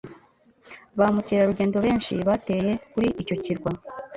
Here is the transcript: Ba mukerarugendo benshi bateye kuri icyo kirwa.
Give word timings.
Ba 0.97 1.05
mukerarugendo 1.13 1.77
benshi 1.85 2.13
bateye 2.27 2.71
kuri 2.91 3.07
icyo 3.21 3.35
kirwa. 3.43 3.71